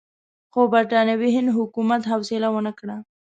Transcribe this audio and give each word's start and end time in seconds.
خو 0.51 0.61
برټانوي 0.73 1.29
هند 1.37 1.49
حکومت 1.57 2.01
حوصله 2.11 2.47
ونه 2.51 2.71
کړه. 2.79 2.97